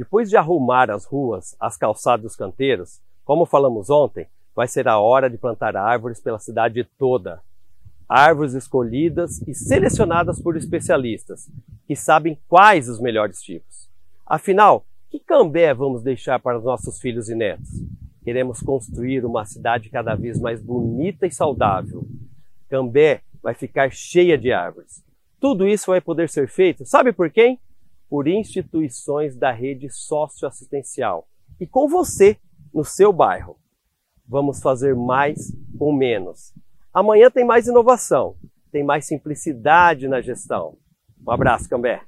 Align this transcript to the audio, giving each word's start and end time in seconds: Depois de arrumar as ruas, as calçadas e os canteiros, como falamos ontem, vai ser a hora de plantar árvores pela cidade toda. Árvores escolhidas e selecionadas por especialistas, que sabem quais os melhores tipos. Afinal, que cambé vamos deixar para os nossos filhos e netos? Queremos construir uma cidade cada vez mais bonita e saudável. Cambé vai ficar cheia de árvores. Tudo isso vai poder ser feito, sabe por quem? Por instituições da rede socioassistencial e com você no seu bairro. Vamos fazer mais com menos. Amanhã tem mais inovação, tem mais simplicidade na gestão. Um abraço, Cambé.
Depois 0.00 0.30
de 0.30 0.36
arrumar 0.38 0.90
as 0.90 1.04
ruas, 1.04 1.54
as 1.60 1.76
calçadas 1.76 2.24
e 2.24 2.26
os 2.28 2.34
canteiros, 2.34 3.02
como 3.22 3.44
falamos 3.44 3.90
ontem, 3.90 4.26
vai 4.56 4.66
ser 4.66 4.88
a 4.88 4.98
hora 4.98 5.28
de 5.28 5.36
plantar 5.36 5.76
árvores 5.76 6.18
pela 6.18 6.38
cidade 6.38 6.82
toda. 6.98 7.42
Árvores 8.08 8.54
escolhidas 8.54 9.42
e 9.46 9.54
selecionadas 9.54 10.40
por 10.40 10.56
especialistas, 10.56 11.50
que 11.86 11.94
sabem 11.94 12.38
quais 12.48 12.88
os 12.88 12.98
melhores 12.98 13.42
tipos. 13.42 13.90
Afinal, 14.24 14.86
que 15.10 15.20
cambé 15.20 15.74
vamos 15.74 16.02
deixar 16.02 16.40
para 16.40 16.56
os 16.56 16.64
nossos 16.64 16.98
filhos 16.98 17.28
e 17.28 17.34
netos? 17.34 17.68
Queremos 18.24 18.62
construir 18.62 19.22
uma 19.26 19.44
cidade 19.44 19.90
cada 19.90 20.14
vez 20.14 20.40
mais 20.40 20.62
bonita 20.62 21.26
e 21.26 21.30
saudável. 21.30 22.06
Cambé 22.70 23.20
vai 23.42 23.52
ficar 23.52 23.92
cheia 23.92 24.38
de 24.38 24.50
árvores. 24.50 25.04
Tudo 25.38 25.68
isso 25.68 25.90
vai 25.90 26.00
poder 26.00 26.30
ser 26.30 26.48
feito, 26.48 26.86
sabe 26.86 27.12
por 27.12 27.28
quem? 27.30 27.60
Por 28.10 28.28
instituições 28.28 29.36
da 29.36 29.52
rede 29.52 29.88
socioassistencial 29.88 31.26
e 31.58 31.66
com 31.66 31.88
você 31.88 32.36
no 32.74 32.84
seu 32.84 33.12
bairro. 33.12 33.56
Vamos 34.26 34.60
fazer 34.60 34.94
mais 34.94 35.56
com 35.78 35.92
menos. 35.92 36.52
Amanhã 36.92 37.30
tem 37.30 37.44
mais 37.44 37.68
inovação, 37.68 38.36
tem 38.70 38.84
mais 38.84 39.06
simplicidade 39.06 40.08
na 40.08 40.20
gestão. 40.20 40.76
Um 41.26 41.30
abraço, 41.30 41.68
Cambé. 41.68 42.02